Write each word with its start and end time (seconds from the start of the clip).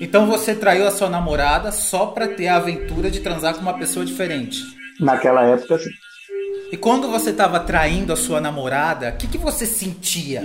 Então 0.00 0.26
você 0.26 0.54
traiu 0.54 0.86
a 0.86 0.90
sua 0.90 1.10
namorada 1.10 1.70
só 1.70 2.06
pra 2.06 2.26
ter 2.26 2.48
a 2.48 2.56
aventura 2.56 3.10
de 3.10 3.20
transar 3.20 3.54
com 3.54 3.60
uma 3.60 3.78
pessoa 3.78 4.04
diferente? 4.04 4.62
Naquela 4.98 5.44
época, 5.44 5.78
sim. 5.78 5.90
E 6.72 6.76
quando 6.76 7.08
você 7.08 7.32
tava 7.32 7.60
traindo 7.60 8.12
a 8.12 8.16
sua 8.16 8.40
namorada, 8.40 9.10
o 9.10 9.16
que, 9.16 9.26
que 9.26 9.36
você 9.36 9.66
sentia? 9.66 10.42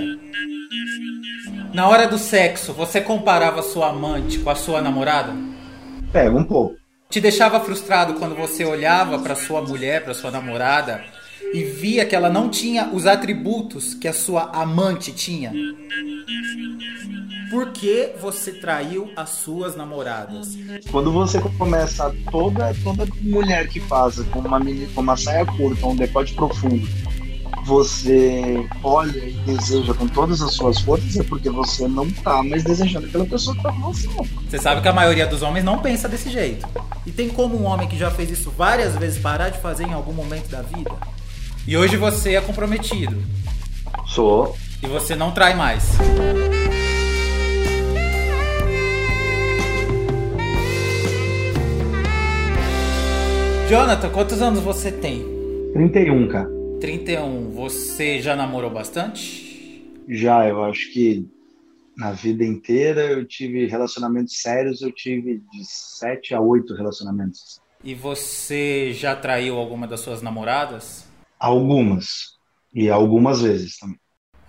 Na 1.73 1.88
hora 1.88 2.07
do 2.07 2.18
sexo, 2.18 2.73
você 2.73 2.99
comparava 2.99 3.62
sua 3.62 3.89
amante 3.89 4.39
com 4.39 4.49
a 4.49 4.55
sua 4.55 4.81
namorada? 4.81 5.33
Pega 6.12 6.36
um 6.36 6.44
pouco. 6.44 6.76
Te 7.10 7.22
deixava 7.22 7.60
frustrado 7.60 8.16
quando 8.16 8.36
você 8.36 8.66
olhava 8.66 9.20
para 9.20 9.36
sua 9.36 9.62
mulher, 9.62 10.04
para 10.04 10.14
sua 10.14 10.32
namorada 10.32 11.02
e 11.56 11.64
via 11.64 12.06
que 12.06 12.14
ela 12.14 12.30
não 12.30 12.50
tinha 12.50 12.90
os 12.92 13.08
atributos 13.08 13.94
que 13.94 14.10
a 14.10 14.14
sua 14.14 14.52
amante 14.52 15.14
tinha? 15.14 15.54
Por 17.50 17.72
que 17.72 18.12
você 18.20 18.52
traiu 18.52 19.10
as 19.16 19.30
suas 19.30 19.73
namoradas? 19.73 20.58
Quando 20.91 21.14
você 21.14 21.40
começa 21.58 22.13
toda 22.30 22.73
toda 22.84 23.08
mulher 23.22 23.70
que 23.70 23.80
faz 23.80 24.20
com 24.34 24.40
uma 24.40 24.60
mini, 24.60 24.86
com 24.88 24.99
uma 24.99 25.16
saia 25.16 25.46
curta, 25.46 25.88
um 25.88 25.96
decote 25.96 26.34
profundo, 26.34 26.86
você 27.63 28.68
olha 28.84 29.18
e 29.18 29.32
deseja 29.46 29.94
com 29.94 30.10
todas 30.10 30.41
as 30.41 30.54
suas 30.55 30.82
forças 30.82 31.16
é 31.16 31.24
porque 31.24 31.49
você 31.49 31.88
não 31.88 32.12
tá 32.12 32.44
mais 32.44 32.66
desejando 32.66 33.08
aquela 33.08 33.26
pessoa 33.26 33.55
que 33.55 33.63
tá 33.63 33.72
com 33.72 33.94
você. 33.94 34.10
Você 34.49 34.58
sabe 34.58 34.82
que 34.82 34.90
a 34.90 34.94
maioria 34.94 35.26
dos 35.26 35.41
homens 35.41 35.63
não 35.63 35.80
pensa 35.80 36.10
desse 36.10 36.30
jeito. 36.30 36.68
E 37.05 37.12
tem 37.13 37.30
como 37.30 37.58
um 37.58 37.63
homem 37.63 37.88
que 37.88 37.98
já 37.98 38.12
fez 38.12 38.30
isso 38.30 38.52
várias 38.52 38.98
vezes 38.98 39.22
parar 39.22 39.49
de 39.49 39.60
fazer 39.60 39.85
em 39.85 39.94
algum 39.94 40.12
momento 40.12 40.49
da 40.49 40.62
vida? 40.62 40.91
E 41.68 41.76
hoje 41.76 41.98
você 41.98 42.36
é 42.36 42.42
comprometido. 42.42 43.18
Sou. 44.05 44.55
E 44.84 44.86
você 44.86 45.16
não 45.16 45.32
trai 45.32 45.55
mais. 45.55 45.94
Jonathan, 53.68 54.12
quantos 54.12 54.44
anos 54.44 54.60
você 54.60 54.91
tem? 54.91 55.26
31, 55.74 56.27
cara. 56.27 56.48
31. 56.80 57.49
Você 57.55 58.22
já 58.22 58.35
namorou 58.35 58.70
bastante? 58.70 59.84
Já, 60.07 60.48
eu 60.48 60.63
acho 60.66 60.94
que 60.94 61.27
na 61.98 62.12
vida 62.12 62.46
inteira 62.46 63.07
eu 63.07 63.26
tive 63.26 63.66
relacionamentos 63.66 64.40
sérios, 64.40 64.84
eu 64.84 64.91
tive 64.91 65.41
de 65.52 65.66
7 65.66 66.35
a 66.35 66.40
8 66.40 66.75
relacionamentos. 66.75 67.59
E 67.84 67.96
você 67.96 68.94
já 68.94 69.16
traiu 69.16 69.57
alguma 69.57 69.88
das 69.88 70.02
suas 70.02 70.22
namoradas? 70.22 71.15
Algumas. 71.46 72.40
E 72.74 72.90
algumas 72.90 73.44
vezes 73.44 73.78
também. 73.78 74.00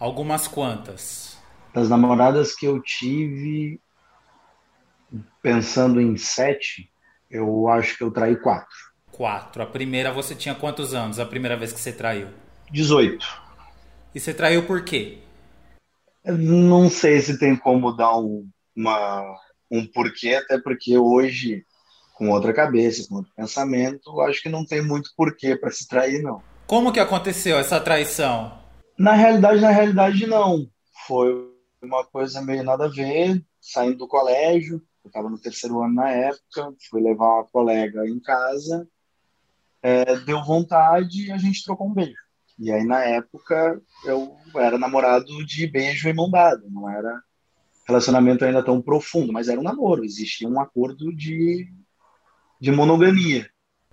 Algumas 0.00 0.48
quantas? 0.48 1.36
Das 1.74 1.90
namoradas 1.90 2.56
que 2.56 2.64
eu 2.64 2.80
tive, 2.80 3.78
pensando 5.42 6.00
em 6.00 6.16
sete, 6.16 6.90
eu 7.30 7.68
acho 7.68 7.98
que 7.98 8.02
eu 8.02 8.10
traí 8.10 8.34
quatro. 8.34 8.74
Quatro. 9.12 9.62
A 9.62 9.66
primeira 9.66 10.10
você 10.10 10.34
tinha 10.34 10.54
quantos 10.54 10.94
anos? 10.94 11.18
A 11.18 11.26
primeira 11.26 11.54
vez 11.54 11.70
que 11.70 11.78
você 11.78 11.92
traiu? 11.92 12.28
18. 12.70 13.26
E 14.14 14.18
você 14.18 14.32
traiu 14.32 14.66
por 14.66 14.82
quê? 14.82 15.18
Não 16.24 16.88
sei 16.88 17.20
se 17.20 17.38
tem 17.38 17.54
como 17.54 17.92
dar 17.92 18.16
um, 18.16 18.48
uma, 18.74 19.36
um 19.70 19.86
porquê, 19.86 20.34
até 20.34 20.58
porque 20.58 20.96
hoje, 20.96 21.62
com 22.14 22.30
outra 22.30 22.54
cabeça, 22.54 23.06
com 23.06 23.16
outro 23.16 23.32
pensamento, 23.36 24.18
acho 24.22 24.42
que 24.42 24.48
não 24.48 24.64
tem 24.64 24.80
muito 24.80 25.10
porquê 25.14 25.54
para 25.54 25.70
se 25.70 25.86
trair, 25.86 26.22
não. 26.22 26.42
Como 26.66 26.92
que 26.92 26.98
aconteceu 26.98 27.58
essa 27.58 27.80
traição? 27.80 28.58
Na 28.98 29.12
realidade, 29.12 29.60
na 29.60 29.70
realidade, 29.70 30.26
não. 30.26 30.68
Foi 31.06 31.48
uma 31.80 32.04
coisa 32.04 32.42
meio 32.42 32.64
nada 32.64 32.86
a 32.86 32.88
ver, 32.88 33.40
saindo 33.60 33.98
do 33.98 34.08
colégio, 34.08 34.82
eu 35.04 35.08
estava 35.08 35.30
no 35.30 35.38
terceiro 35.38 35.80
ano 35.80 35.94
na 35.94 36.10
época, 36.10 36.74
fui 36.90 37.00
levar 37.00 37.36
uma 37.36 37.44
colega 37.44 38.04
em 38.08 38.18
casa, 38.18 38.88
é, 39.80 40.16
deu 40.16 40.42
vontade 40.42 41.26
e 41.26 41.30
a 41.30 41.38
gente 41.38 41.62
trocou 41.62 41.86
um 41.86 41.94
beijo. 41.94 42.16
E 42.58 42.72
aí, 42.72 42.82
na 42.82 43.04
época, 43.04 43.80
eu 44.04 44.36
era 44.56 44.76
namorado 44.76 45.46
de 45.46 45.68
beijo 45.68 46.08
e 46.08 46.12
mão 46.12 46.28
dada, 46.28 46.64
não 46.68 46.90
era 46.90 47.22
relacionamento 47.86 48.44
ainda 48.44 48.64
tão 48.64 48.82
profundo, 48.82 49.32
mas 49.32 49.46
era 49.46 49.60
um 49.60 49.62
namoro, 49.62 50.04
existia 50.04 50.48
um 50.48 50.60
acordo 50.60 51.14
de, 51.14 51.72
de 52.60 52.72
monogamia. 52.72 53.48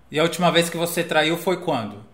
E 0.09 0.19
a 0.19 0.23
última 0.23 0.51
vez 0.51 0.71
que 0.71 0.77
você 0.77 1.03
traiu 1.03 1.37
foi 1.37 1.61
quando? 1.61 2.12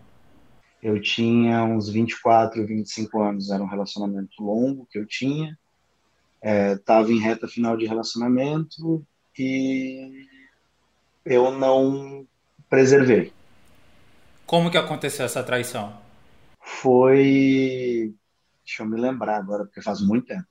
Eu 0.81 1.01
tinha 1.01 1.63
uns 1.63 1.89
24, 1.89 2.65
25 2.65 3.21
anos, 3.21 3.49
era 3.49 3.61
um 3.61 3.67
relacionamento 3.67 4.41
longo 4.41 4.87
que 4.89 4.97
eu 4.97 5.05
tinha, 5.05 5.57
estava 6.41 7.09
é, 7.09 7.13
em 7.13 7.19
reta 7.19 7.47
final 7.47 7.75
de 7.75 7.85
relacionamento 7.85 9.05
e 9.37 10.25
eu 11.25 11.51
não 11.51 12.25
preservei. 12.69 13.33
Como 14.45 14.71
que 14.71 14.77
aconteceu 14.77 15.25
essa 15.25 15.43
traição? 15.43 16.01
Foi. 16.61 18.13
Deixa 18.65 18.83
eu 18.83 18.87
me 18.87 18.99
lembrar 18.99 19.37
agora, 19.37 19.65
porque 19.65 19.81
faz 19.81 20.01
muito 20.01 20.27
tempo. 20.27 20.47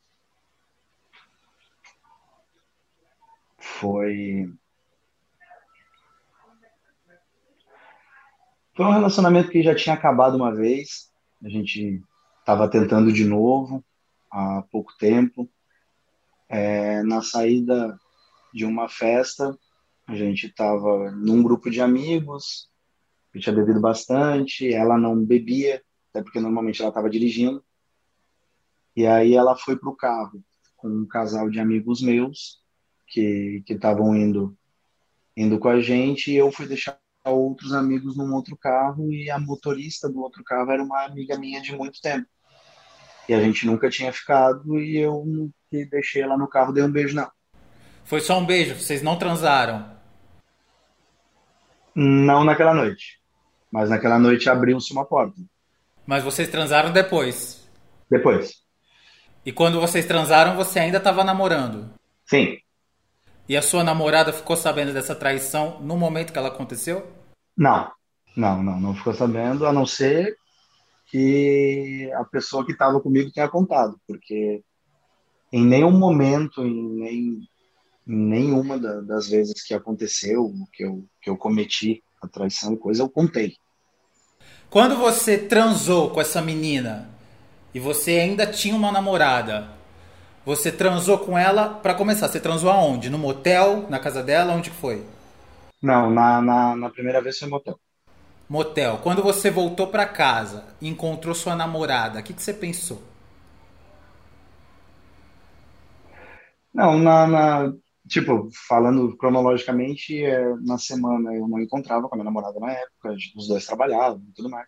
Foi. 3.58 4.52
Foi 8.78 8.86
um 8.86 8.92
relacionamento 8.92 9.50
que 9.50 9.60
já 9.60 9.74
tinha 9.74 9.96
acabado 9.96 10.36
uma 10.36 10.54
vez. 10.54 11.10
A 11.42 11.48
gente 11.48 12.00
estava 12.38 12.70
tentando 12.70 13.12
de 13.12 13.24
novo 13.24 13.84
há 14.30 14.62
pouco 14.70 14.96
tempo. 14.96 15.50
É, 16.48 17.02
na 17.02 17.20
saída 17.20 17.98
de 18.54 18.64
uma 18.64 18.88
festa, 18.88 19.58
a 20.06 20.14
gente 20.14 20.46
estava 20.46 21.10
num 21.10 21.42
grupo 21.42 21.68
de 21.68 21.80
amigos 21.80 22.70
eu 23.34 23.40
tinha 23.40 23.54
bebido 23.54 23.80
bastante, 23.80 24.72
ela 24.72 24.96
não 24.96 25.24
bebia, 25.24 25.82
até 26.10 26.22
porque 26.22 26.38
normalmente 26.38 26.80
ela 26.80 26.90
estava 26.90 27.10
dirigindo. 27.10 27.64
E 28.94 29.06
aí 29.06 29.34
ela 29.34 29.56
foi 29.56 29.76
para 29.76 29.90
o 29.90 29.96
carro 29.96 30.40
com 30.76 30.88
um 30.88 31.04
casal 31.04 31.50
de 31.50 31.58
amigos 31.58 32.00
meus 32.00 32.62
que 33.08 33.64
estavam 33.68 34.14
indo 34.14 34.56
indo 35.36 35.58
com 35.58 35.68
a 35.68 35.80
gente 35.80 36.30
e 36.30 36.36
eu 36.36 36.52
fui 36.52 36.66
deixar 36.66 36.98
outros 37.24 37.72
amigos 37.72 38.16
num 38.16 38.34
outro 38.34 38.56
carro 38.56 39.12
e 39.12 39.30
a 39.30 39.38
motorista 39.38 40.08
do 40.08 40.20
outro 40.20 40.42
carro 40.44 40.70
era 40.70 40.82
uma 40.82 41.04
amiga 41.04 41.38
minha 41.38 41.60
de 41.60 41.74
muito 41.76 42.00
tempo. 42.00 42.26
E 43.28 43.34
a 43.34 43.40
gente 43.40 43.66
nunca 43.66 43.90
tinha 43.90 44.12
ficado 44.12 44.80
e 44.80 44.96
eu 44.96 45.50
que 45.70 45.84
deixei 45.84 46.22
ela 46.22 46.36
no 46.36 46.48
carro, 46.48 46.72
dei 46.72 46.82
um 46.82 46.90
beijo 46.90 47.14
não. 47.14 47.30
Foi 48.04 48.20
só 48.20 48.38
um 48.38 48.46
beijo, 48.46 48.74
vocês 48.74 49.02
não 49.02 49.18
transaram? 49.18 49.98
Não 51.94 52.44
naquela 52.44 52.72
noite. 52.72 53.18
Mas 53.70 53.90
naquela 53.90 54.18
noite 54.18 54.48
abriu-se 54.48 54.92
uma 54.92 55.04
porta. 55.04 55.36
Mas 56.06 56.24
vocês 56.24 56.48
transaram 56.48 56.90
depois? 56.90 57.68
Depois. 58.10 58.62
E 59.44 59.52
quando 59.52 59.80
vocês 59.80 60.06
transaram, 60.06 60.56
você 60.56 60.78
ainda 60.78 60.96
estava 60.96 61.22
namorando? 61.22 61.90
Sim. 62.24 62.58
E 63.48 63.56
a 63.56 63.62
sua 63.62 63.82
namorada 63.82 64.32
ficou 64.32 64.56
sabendo 64.56 64.92
dessa 64.92 65.14
traição 65.14 65.80
no 65.80 65.96
momento 65.96 66.32
que 66.32 66.38
ela 66.38 66.48
aconteceu? 66.48 67.06
Não. 67.56 67.90
Não, 68.36 68.62
não, 68.62 68.78
não 68.78 68.94
ficou 68.94 69.14
sabendo, 69.14 69.66
a 69.66 69.72
não 69.72 69.84
ser 69.84 70.36
que 71.10 72.10
a 72.14 72.24
pessoa 72.24 72.64
que 72.64 72.72
estava 72.72 73.00
comigo 73.00 73.32
tenha 73.32 73.48
contado, 73.48 73.98
porque 74.06 74.62
em 75.52 75.64
nenhum 75.64 75.90
momento, 75.90 76.64
em, 76.64 76.88
nem, 77.00 77.48
em 78.06 78.16
nenhuma 78.16 78.78
das 78.78 79.28
vezes 79.28 79.64
que 79.64 79.74
aconteceu, 79.74 80.52
que 80.72 80.84
eu, 80.84 81.04
que 81.20 81.30
eu 81.30 81.36
cometi 81.36 82.02
a 82.22 82.28
traição 82.28 82.74
e 82.74 82.76
coisa, 82.76 83.02
eu 83.02 83.08
contei. 83.08 83.56
Quando 84.70 84.96
você 84.96 85.38
transou 85.38 86.10
com 86.10 86.20
essa 86.20 86.42
menina 86.42 87.08
e 87.74 87.80
você 87.80 88.12
ainda 88.12 88.46
tinha 88.46 88.76
uma 88.76 88.92
namorada, 88.92 89.77
você 90.48 90.72
transou 90.72 91.18
com 91.18 91.36
ela 91.36 91.74
para 91.74 91.92
começar? 91.92 92.26
Você 92.26 92.40
transou 92.40 92.70
aonde? 92.70 93.10
No 93.10 93.18
motel? 93.18 93.86
Na 93.90 93.98
casa 93.98 94.22
dela? 94.22 94.54
Onde 94.54 94.70
foi? 94.70 95.04
Não, 95.82 96.10
na, 96.10 96.40
na, 96.40 96.74
na 96.74 96.88
primeira 96.88 97.20
vez 97.20 97.38
foi 97.38 97.48
motel. 97.48 97.78
Motel. 98.48 98.98
Quando 99.02 99.22
você 99.22 99.50
voltou 99.50 99.88
para 99.88 100.06
casa 100.06 100.64
e 100.80 100.88
encontrou 100.88 101.34
sua 101.34 101.54
namorada, 101.54 102.20
o 102.20 102.22
que, 102.22 102.32
que 102.32 102.42
você 102.42 102.54
pensou? 102.54 103.02
Não, 106.72 106.98
na, 106.98 107.26
na, 107.26 107.74
tipo, 108.08 108.48
falando 108.66 109.14
cronologicamente, 109.18 110.24
é, 110.24 110.54
na 110.62 110.78
semana 110.78 111.34
eu 111.34 111.46
não 111.46 111.60
encontrava 111.60 112.08
com 112.08 112.14
a 112.14 112.16
minha 112.16 112.24
namorada 112.24 112.58
na 112.58 112.72
época, 112.72 113.14
os 113.36 113.48
dois 113.48 113.66
trabalhavam 113.66 114.22
e 114.26 114.32
tudo 114.32 114.48
mais. 114.48 114.66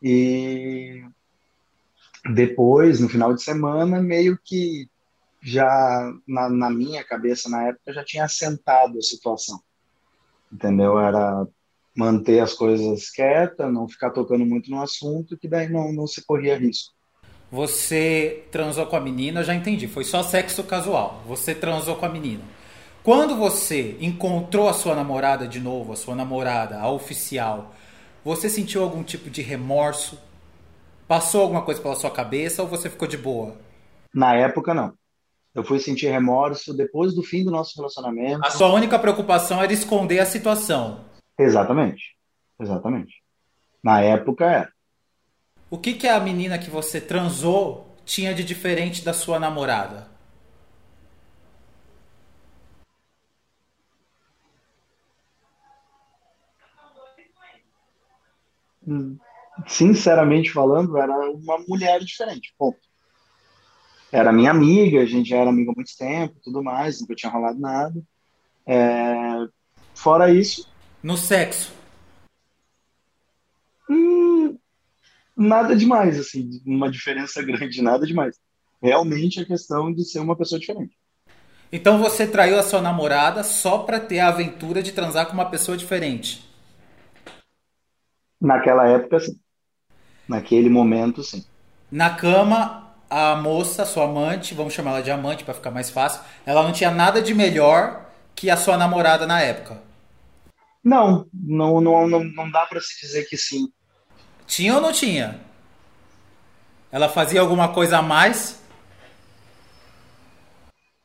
E 0.00 1.02
depois, 2.32 3.00
no 3.00 3.08
final 3.08 3.34
de 3.34 3.42
semana, 3.42 4.00
meio 4.00 4.38
que 4.42 4.88
já 5.42 6.10
na, 6.26 6.48
na 6.48 6.70
minha 6.70 7.04
cabeça 7.04 7.50
na 7.50 7.68
época 7.68 7.92
já 7.92 8.04
tinha 8.04 8.24
assentado 8.24 8.98
a 8.98 9.02
situação. 9.02 9.60
Entendeu? 10.50 10.98
Era 10.98 11.46
manter 11.94 12.40
as 12.40 12.54
coisas 12.54 13.10
quietas, 13.10 13.72
não 13.72 13.88
ficar 13.88 14.10
tocando 14.10 14.44
muito 14.44 14.70
no 14.70 14.80
assunto, 14.80 15.36
que 15.36 15.46
daí 15.46 15.68
não, 15.68 15.92
não 15.92 16.06
se 16.06 16.24
corria 16.24 16.58
risco. 16.58 16.94
Você 17.52 18.44
transou 18.50 18.86
com 18.86 18.96
a 18.96 19.00
menina, 19.00 19.44
já 19.44 19.54
entendi, 19.54 19.86
foi 19.86 20.04
só 20.04 20.22
sexo 20.22 20.64
casual. 20.64 21.22
Você 21.26 21.54
transou 21.54 21.96
com 21.96 22.06
a 22.06 22.08
menina. 22.08 22.42
Quando 23.02 23.36
você 23.36 23.96
encontrou 24.00 24.66
a 24.66 24.72
sua 24.72 24.94
namorada 24.94 25.46
de 25.46 25.60
novo, 25.60 25.92
a 25.92 25.96
sua 25.96 26.16
namorada, 26.16 26.80
a 26.80 26.90
oficial, 26.90 27.74
você 28.24 28.48
sentiu 28.48 28.82
algum 28.82 29.02
tipo 29.02 29.28
de 29.28 29.42
remorso? 29.42 30.18
Passou 31.06 31.42
alguma 31.42 31.62
coisa 31.62 31.80
pela 31.80 31.94
sua 31.94 32.10
cabeça 32.10 32.62
ou 32.62 32.68
você 32.68 32.88
ficou 32.88 33.06
de 33.06 33.18
boa? 33.18 33.56
Na 34.12 34.34
época, 34.34 34.72
não. 34.72 34.94
Eu 35.54 35.62
fui 35.62 35.78
sentir 35.78 36.08
remorso 36.08 36.74
depois 36.74 37.14
do 37.14 37.22
fim 37.22 37.44
do 37.44 37.50
nosso 37.50 37.76
relacionamento. 37.76 38.44
A 38.44 38.50
sua 38.50 38.72
única 38.72 38.98
preocupação 38.98 39.62
era 39.62 39.72
esconder 39.72 40.18
a 40.18 40.26
situação. 40.26 41.04
Exatamente. 41.38 42.16
Exatamente. 42.58 43.22
Na 43.82 44.00
época, 44.00 44.44
era. 44.46 44.72
O 45.70 45.78
que, 45.78 45.94
que 45.94 46.08
a 46.08 46.18
menina 46.18 46.58
que 46.58 46.70
você 46.70 47.00
transou 47.00 47.94
tinha 48.04 48.34
de 48.34 48.42
diferente 48.42 49.04
da 49.04 49.12
sua 49.12 49.38
namorada? 49.38 50.08
Sinceramente 59.66 60.50
falando, 60.52 60.96
era 60.98 61.12
uma 61.30 61.58
mulher 61.68 62.00
diferente. 62.00 62.54
Ponto. 62.58 62.78
Era 64.10 64.32
minha 64.32 64.50
amiga, 64.50 65.00
a 65.00 65.06
gente 65.06 65.28
já 65.28 65.38
era 65.38 65.50
amiga 65.50 65.72
há 65.72 65.74
muito 65.74 65.96
tempo, 65.96 66.36
tudo 66.42 66.62
mais, 66.62 67.00
nunca 67.00 67.14
tinha 67.14 67.32
rolado 67.32 67.58
nada. 67.58 68.00
É... 68.66 69.46
Fora 69.94 70.32
isso. 70.32 70.68
No 71.02 71.16
sexo? 71.16 71.72
Hum, 73.90 74.56
nada 75.36 75.74
demais, 75.76 76.18
assim, 76.18 76.62
uma 76.64 76.90
diferença 76.90 77.42
grande, 77.44 77.82
nada 77.82 78.06
demais. 78.06 78.38
Realmente 78.80 79.40
a 79.40 79.44
questão 79.44 79.92
de 79.92 80.04
ser 80.04 80.20
uma 80.20 80.36
pessoa 80.36 80.58
diferente. 80.58 80.96
Então 81.72 81.98
você 81.98 82.26
traiu 82.26 82.58
a 82.58 82.62
sua 82.62 82.80
namorada 82.80 83.42
só 83.42 83.78
para 83.78 83.98
ter 83.98 84.20
a 84.20 84.28
aventura 84.28 84.82
de 84.82 84.92
transar 84.92 85.26
com 85.26 85.32
uma 85.32 85.50
pessoa 85.50 85.76
diferente? 85.76 86.48
Naquela 88.40 88.86
época, 88.86 89.18
sim. 89.18 89.40
Naquele 90.28 90.68
momento, 90.68 91.22
sim. 91.22 91.44
Na 91.90 92.10
cama, 92.10 92.94
a 93.08 93.36
moça, 93.36 93.84
sua 93.84 94.04
amante, 94.04 94.54
vamos 94.54 94.72
chamar 94.72 94.92
ela 94.92 95.02
de 95.02 95.10
amante 95.10 95.44
para 95.44 95.54
ficar 95.54 95.70
mais 95.70 95.90
fácil, 95.90 96.20
ela 96.44 96.62
não 96.62 96.72
tinha 96.72 96.90
nada 96.90 97.22
de 97.22 97.34
melhor 97.34 98.10
que 98.34 98.50
a 98.50 98.56
sua 98.56 98.76
namorada 98.76 99.26
na 99.26 99.40
época. 99.40 99.80
Não, 100.82 101.26
não, 101.32 101.80
não, 101.80 102.08
não, 102.08 102.24
não 102.24 102.50
dá 102.50 102.66
para 102.66 102.80
se 102.80 103.00
dizer 103.00 103.24
que 103.24 103.36
sim. 103.36 103.68
Tinha 104.46 104.74
ou 104.74 104.80
não 104.80 104.92
tinha? 104.92 105.40
Ela 106.90 107.08
fazia 107.08 107.40
alguma 107.40 107.68
coisa 107.68 107.98
a 107.98 108.02
mais? 108.02 108.62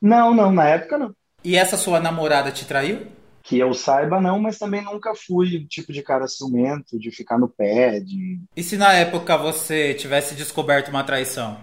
Não, 0.01 0.33
não, 0.33 0.51
na 0.51 0.65
época 0.65 0.97
não. 0.97 1.13
E 1.43 1.55
essa 1.55 1.77
sua 1.77 1.99
namorada 1.99 2.51
te 2.51 2.65
traiu? 2.65 3.07
Que 3.41 3.57
eu 3.57 3.73
saiba, 3.73 4.19
não, 4.21 4.39
mas 4.39 4.57
também 4.57 4.83
nunca 4.83 5.13
fui 5.15 5.57
o 5.57 5.67
tipo 5.67 5.91
de 5.91 6.03
cara 6.03 6.27
ciumento, 6.27 6.99
de 6.99 7.11
ficar 7.11 7.37
no 7.37 7.49
pé, 7.49 7.99
de. 7.99 8.39
E 8.55 8.61
se 8.61 8.77
na 8.77 8.93
época 8.93 9.37
você 9.37 9.93
tivesse 9.93 10.35
descoberto 10.35 10.89
uma 10.89 11.03
traição? 11.03 11.59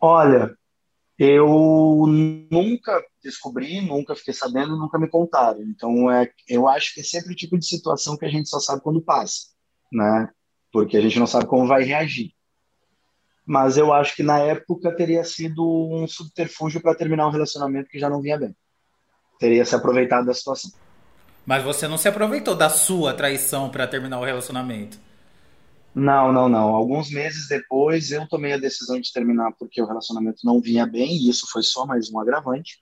Olha, 0.00 0.54
eu 1.18 2.04
nunca 2.50 3.02
descobri, 3.22 3.80
nunca 3.80 4.14
fiquei 4.14 4.34
sabendo, 4.34 4.76
nunca 4.76 4.98
me 4.98 5.08
contaram. 5.08 5.62
Então, 5.62 6.10
é, 6.10 6.30
eu 6.48 6.68
acho 6.68 6.92
que 6.92 7.00
é 7.00 7.04
sempre 7.04 7.32
o 7.32 7.36
tipo 7.36 7.56
de 7.56 7.66
situação 7.66 8.16
que 8.16 8.24
a 8.24 8.28
gente 8.28 8.48
só 8.48 8.58
sabe 8.58 8.82
quando 8.82 9.00
passa, 9.00 9.46
né? 9.92 10.28
Porque 10.72 10.96
a 10.96 11.00
gente 11.00 11.18
não 11.18 11.26
sabe 11.26 11.46
como 11.46 11.66
vai 11.66 11.84
reagir. 11.84 12.32
Mas 13.46 13.76
eu 13.76 13.92
acho 13.92 14.16
que 14.16 14.22
na 14.22 14.38
época 14.38 14.94
teria 14.94 15.22
sido 15.22 15.62
um 15.90 16.06
subterfúgio 16.08 16.80
para 16.80 16.94
terminar 16.94 17.28
um 17.28 17.30
relacionamento 17.30 17.88
que 17.88 17.98
já 17.98 18.10
não 18.10 18.20
vinha 18.20 18.38
bem 18.38 18.54
teria 19.38 19.64
se 19.64 19.74
aproveitado 19.74 20.26
da 20.26 20.34
situação. 20.34 20.70
Mas 21.46 21.62
você 21.62 21.86
não 21.86 21.98
se 21.98 22.08
aproveitou 22.08 22.54
da 22.54 22.70
sua 22.70 23.12
traição 23.12 23.68
para 23.68 23.86
terminar 23.86 24.18
o 24.18 24.24
relacionamento? 24.24 24.98
Não, 25.94 26.32
não, 26.32 26.48
não. 26.48 26.74
Alguns 26.74 27.10
meses 27.10 27.46
depois 27.48 28.10
eu 28.10 28.26
tomei 28.26 28.54
a 28.54 28.58
decisão 28.58 29.00
de 29.00 29.12
terminar 29.12 29.52
porque 29.58 29.80
o 29.80 29.86
relacionamento 29.86 30.40
não 30.44 30.60
vinha 30.60 30.86
bem 30.86 31.16
e 31.16 31.28
isso 31.28 31.46
foi 31.50 31.62
só 31.62 31.86
mais 31.86 32.10
um 32.10 32.18
agravante. 32.18 32.78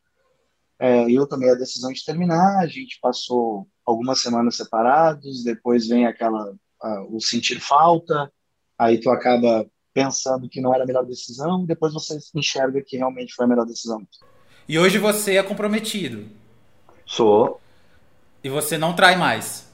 É, 0.79 1.11
eu 1.11 1.27
tomei 1.27 1.51
a 1.51 1.55
decisão 1.55 1.93
de 1.93 2.05
terminar. 2.05 2.59
A 2.59 2.67
gente 2.67 2.99
passou 3.01 3.69
algumas 3.85 4.21
semanas 4.21 4.57
separados. 4.57 5.45
Depois 5.45 5.87
vem 5.89 6.07
aquela 6.07 6.55
o 7.11 7.21
sentir 7.21 7.61
falta. 7.61 8.33
Aí 8.79 8.99
tu 8.99 9.11
acaba 9.11 9.67
pensando 9.93 10.49
que 10.49 10.61
não 10.61 10.75
era 10.75 10.85
a 10.85 10.87
melhor 10.87 11.05
decisão. 11.05 11.67
Depois 11.67 11.93
você 11.93 12.19
enxerga 12.35 12.83
que 12.85 12.97
realmente 12.97 13.35
foi 13.35 13.45
a 13.45 13.49
melhor 13.49 13.67
decisão. 13.67 14.07
E 14.69 14.79
hoje 14.79 14.99
você 14.99 15.37
é 15.37 15.43
comprometido? 15.43 16.27
Sou. 17.13 17.61
E 18.43 18.49
você 18.49 18.79
não 18.79 18.97
trai 18.97 19.17
mais? 19.17 19.71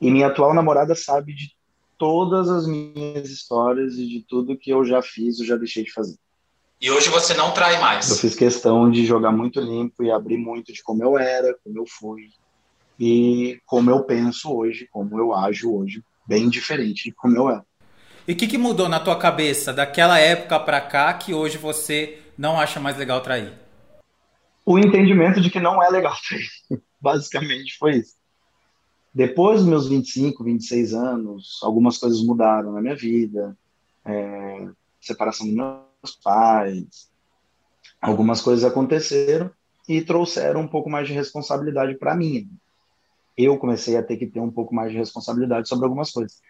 E 0.00 0.10
minha 0.10 0.28
atual 0.28 0.54
namorada 0.54 0.94
sabe 0.94 1.34
de 1.34 1.54
todas 1.98 2.48
as 2.48 2.66
minhas 2.66 3.28
histórias 3.28 3.98
e 3.98 4.08
de 4.08 4.24
tudo 4.26 4.56
que 4.56 4.70
eu 4.70 4.82
já 4.82 5.02
fiz, 5.02 5.38
eu 5.38 5.44
já 5.44 5.56
deixei 5.56 5.84
de 5.84 5.92
fazer. 5.92 6.16
E 6.80 6.90
hoje 6.90 7.10
você 7.10 7.34
não 7.34 7.52
trai 7.52 7.78
mais? 7.78 8.08
Eu 8.08 8.16
fiz 8.16 8.34
questão 8.34 8.90
de 8.90 9.04
jogar 9.04 9.30
muito 9.30 9.60
limpo 9.60 10.02
e 10.02 10.10
abrir 10.10 10.38
muito 10.38 10.72
de 10.72 10.82
como 10.82 11.04
eu 11.04 11.18
era, 11.18 11.54
como 11.62 11.78
eu 11.78 11.84
fui 11.86 12.30
e 12.98 13.60
como 13.66 13.90
eu 13.90 14.04
penso 14.04 14.50
hoje, 14.56 14.88
como 14.90 15.18
eu 15.18 15.34
ajo 15.34 15.70
hoje, 15.70 16.02
bem 16.26 16.48
diferente 16.48 17.10
de 17.10 17.12
como 17.12 17.36
eu 17.36 17.50
era. 17.50 17.66
E 18.26 18.32
o 18.32 18.36
que, 18.36 18.46
que 18.46 18.56
mudou 18.56 18.88
na 18.88 19.00
tua 19.00 19.18
cabeça 19.18 19.70
daquela 19.70 20.18
época 20.18 20.58
para 20.60 20.80
cá 20.80 21.12
que 21.12 21.34
hoje 21.34 21.58
você 21.58 22.20
não 22.38 22.58
acha 22.58 22.80
mais 22.80 22.96
legal 22.96 23.20
trair? 23.20 23.63
O 24.64 24.78
entendimento 24.78 25.40
de 25.40 25.50
que 25.50 25.60
não 25.60 25.82
é 25.82 25.88
legal 25.88 26.16
Basicamente 27.00 27.76
foi 27.78 27.98
isso. 27.98 28.14
Depois 29.12 29.60
dos 29.60 29.68
meus 29.68 29.88
25, 29.88 30.42
26 30.42 30.94
anos, 30.94 31.60
algumas 31.62 31.98
coisas 31.98 32.22
mudaram 32.22 32.72
na 32.72 32.80
minha 32.80 32.96
vida. 32.96 33.56
É, 34.04 34.68
separação 35.00 35.46
dos 35.46 35.54
meus 35.54 36.16
pais. 36.22 37.10
Algumas 38.00 38.40
coisas 38.40 38.64
aconteceram 38.64 39.50
e 39.88 40.02
trouxeram 40.02 40.62
um 40.62 40.68
pouco 40.68 40.90
mais 40.90 41.06
de 41.06 41.14
responsabilidade 41.14 41.96
para 41.96 42.14
mim. 42.14 42.50
Eu 43.36 43.58
comecei 43.58 43.96
a 43.96 44.02
ter 44.02 44.16
que 44.16 44.26
ter 44.26 44.40
um 44.40 44.50
pouco 44.50 44.74
mais 44.74 44.90
de 44.90 44.98
responsabilidade 44.98 45.68
sobre 45.68 45.84
algumas 45.84 46.10
coisas. 46.10 46.40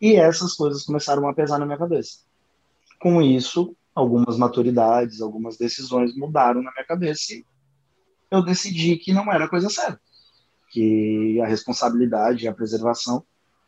E 0.00 0.16
essas 0.16 0.54
coisas 0.54 0.84
começaram 0.84 1.28
a 1.28 1.34
pesar 1.34 1.58
na 1.58 1.66
minha 1.66 1.78
cabeça. 1.78 2.18
Com 3.00 3.22
isso, 3.22 3.74
algumas 3.94 4.36
maturidades, 4.36 5.20
algumas 5.20 5.56
decisões 5.56 6.14
mudaram 6.16 6.62
na 6.62 6.72
minha 6.72 6.84
cabeça 6.84 7.32
e 7.32 7.44
eu 8.32 8.42
decidi 8.42 8.96
que 8.96 9.12
não 9.12 9.30
era 9.30 9.46
coisa 9.46 9.68
certa, 9.68 10.00
que 10.70 11.38
a 11.42 11.46
responsabilidade 11.46 12.44
e 12.44 12.48
a 12.48 12.54
preservação 12.54 13.22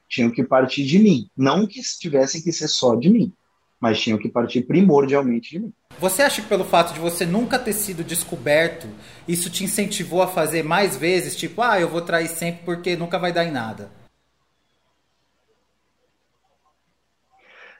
tinham 0.09 0.31
que 0.31 0.43
partir 0.43 0.87
de 0.87 0.99
mim, 0.99 1.29
não 1.37 1.67
que 1.67 1.83
tivessem 2.01 2.43
que 2.43 2.51
ser 2.51 2.69
só 2.69 2.95
de 2.95 3.11
mim, 3.11 3.31
mas 3.79 4.01
tinham 4.01 4.17
que 4.17 4.29
partir 4.29 4.63
primordialmente 4.63 5.51
de 5.51 5.59
mim. 5.61 5.73
Você 5.99 6.23
acha 6.23 6.41
que 6.41 6.49
pelo 6.49 6.65
fato 6.65 6.95
de 6.95 7.01
você 7.01 7.27
nunca 7.27 7.59
ter 7.59 7.75
sido 7.75 8.03
descoberto, 8.03 8.89
isso 9.29 9.51
te 9.51 9.65
incentivou 9.65 10.23
a 10.23 10.29
fazer 10.29 10.63
mais 10.63 10.97
vezes, 10.97 11.37
tipo, 11.37 11.61
ah, 11.61 11.79
eu 11.79 11.89
vou 11.89 12.01
trair 12.01 12.29
sempre 12.29 12.65
porque 12.65 12.97
nunca 12.97 13.19
vai 13.19 13.35
dar 13.35 13.45
em 13.45 13.53
nada? 13.53 13.91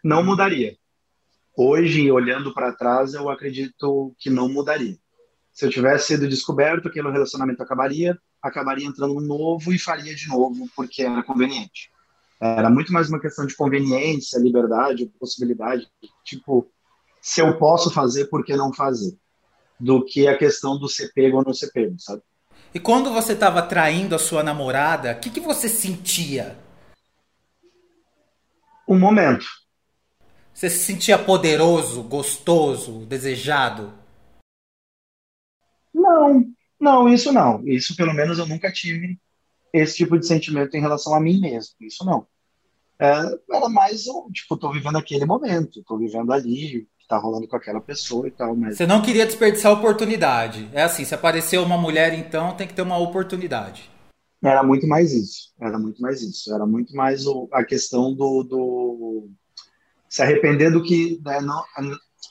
Não 0.03 0.23
mudaria. 0.23 0.77
Hoje, 1.57 2.11
olhando 2.11 2.53
para 2.53 2.73
trás, 2.73 3.15
eu 3.15 3.31
acredito 3.31 4.15
que 4.19 4.29
não 4.29 4.51
mudaria. 4.51 4.99
Se 5.55 5.65
eu 5.65 5.71
tivesse 5.71 6.09
sido 6.09 6.29
descoberto, 6.29 6.89
aquele 6.89 7.09
relacionamento 7.13 7.63
acabaria, 7.63 8.19
acabaria 8.43 8.89
entrando 8.89 9.17
um 9.17 9.21
novo 9.21 9.73
e 9.73 9.79
faria 9.79 10.13
de 10.13 10.27
novo, 10.27 10.69
porque 10.75 11.05
era 11.05 11.23
conveniente. 11.23 11.93
Era 12.41 12.69
muito 12.69 12.93
mais 12.93 13.09
uma 13.09 13.21
questão 13.21 13.47
de 13.47 13.55
conveniência, 13.55 14.41
liberdade, 14.41 15.07
possibilidade. 15.19 15.87
Tipo, 16.25 16.69
se 17.23 17.41
eu 17.41 17.57
posso 17.57 17.89
fazer, 17.93 18.27
por 18.27 18.45
que 18.45 18.57
não 18.57 18.75
fazer? 18.75 19.17
Do 19.79 20.05
que 20.05 20.27
a 20.27 20.37
questão 20.37 20.77
do 20.77 20.89
ser 20.89 21.13
pego 21.15 21.37
ou 21.37 21.45
não 21.45 21.55
ser 21.55 21.71
pego, 21.71 21.95
sabe? 22.01 22.21
E 22.75 22.81
quando 22.81 23.13
você 23.13 23.35
estava 23.35 23.63
traindo 23.63 24.17
a 24.17 24.19
sua 24.19 24.43
namorada, 24.43 25.13
o 25.13 25.21
que, 25.21 25.31
que 25.31 25.41
você 25.41 25.69
sentia? 25.69 26.59
Um 28.89 28.99
momento. 28.99 29.47
Você 30.53 30.69
se 30.69 30.79
sentia 30.81 31.17
poderoso, 31.17 32.03
gostoso, 32.03 33.07
desejado? 33.07 34.04
Não, 35.95 36.45
não, 36.81 37.09
isso 37.09 37.33
não. 37.33 37.67
Isso 37.67 37.97
pelo 37.97 38.13
menos 38.13 38.39
eu 38.39 38.47
nunca 38.47 38.73
tive 38.73 39.19
esse 39.73 39.97
tipo 39.97 40.19
de 40.19 40.27
sentimento 40.27 40.77
em 40.77 40.81
relação 40.81 41.15
a 41.15 41.21
mim 41.21 41.41
mesmo. 41.41 41.75
Isso 41.81 42.05
não. 42.05 42.27
É, 42.99 43.13
era 43.51 43.69
mais, 43.69 44.07
eu, 44.07 44.29
tipo, 44.33 44.57
tô 44.57 44.73
vivendo 44.73 44.97
aquele 44.97 45.25
momento, 45.25 45.83
tô 45.85 45.99
vivendo 45.99 46.33
ali, 46.33 46.87
que 46.99 47.09
tá 47.09 47.19
rolando 47.19 47.49
com 47.49 47.57
aquela 47.57 47.81
pessoa 47.81 48.29
e 48.29 48.31
tal, 48.31 48.55
mas... 48.55 48.77
Você 48.77 48.87
não 48.87 49.03
queria 49.03 49.27
desperdiçar 49.27 49.73
a 49.73 49.75
oportunidade. 49.75 50.69
É 50.73 50.83
assim, 50.83 51.05
se 51.05 51.15
aparecer 51.15 51.59
uma 51.59 51.77
mulher, 51.77 52.15
então, 52.15 52.55
tem 52.57 52.69
que 52.69 52.75
ter 52.75 52.83
uma 52.83 52.99
oportunidade. 52.99 53.91
Era 54.43 54.63
muito 54.63 54.87
mais 54.87 55.13
isso, 55.13 55.53
era 55.61 55.79
muito 55.79 56.01
mais 56.01 56.23
isso. 56.23 56.55
Era 56.55 56.67
muito 56.67 56.95
mais 56.95 57.27
o, 57.27 57.49
a 57.53 57.65
questão 57.65 58.15
do, 58.15 58.43
do... 58.45 59.29
se 60.09 60.23
arrepender 60.23 60.71
do 60.71 60.83
que... 60.83 61.21
Né, 61.25 61.41
não, 61.41 61.65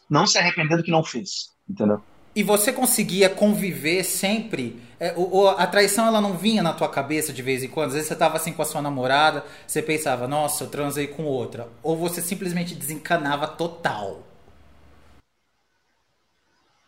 não 0.10 0.26
se 0.26 0.38
arrepender 0.38 0.78
do 0.78 0.84
que 0.84 0.92
não 0.92 1.04
fez. 1.04 1.50
entendeu? 1.70 2.02
E 2.36 2.42
você 2.42 2.74
conseguia 2.74 3.30
conviver 3.30 4.04
sempre? 4.04 4.82
É, 5.00 5.14
o, 5.16 5.48
a 5.50 5.68
traição 5.68 6.08
ela 6.08 6.20
não 6.20 6.36
vinha 6.36 6.64
na 6.64 6.74
tua 6.74 6.90
cabeça 6.90 7.32
de 7.32 7.44
vez 7.44 7.64
em 7.64 7.68
quando? 7.68 7.90
Às 7.90 7.94
vezes 7.94 8.08
você 8.08 8.16
tava 8.16 8.38
assim 8.38 8.52
com 8.54 8.62
a 8.62 8.66
sua 8.66 8.82
namorada, 8.82 9.46
você 9.68 9.84
pensava, 9.84 10.28
nossa, 10.28 10.64
eu 10.64 10.70
transei 10.70 11.08
com 11.08 11.26
outra. 11.26 11.70
Ou 11.84 11.96
você 11.96 12.22
simplesmente 12.22 12.74
desencanava 12.74 13.48
total? 13.48 14.24